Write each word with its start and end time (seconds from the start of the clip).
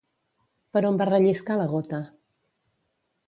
Per 0.77 0.81
on 0.89 0.95
va 1.01 1.07
relliscar 1.09 1.59
la 1.59 1.67
gota? 1.73 2.01